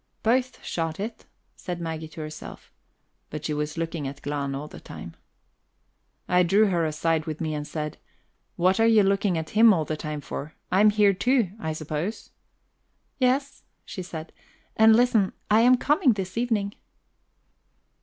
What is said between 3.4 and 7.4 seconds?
she was looking at Glahn all the time. I drew her aside with